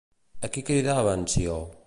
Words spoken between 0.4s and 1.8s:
A qui cridava en Ció?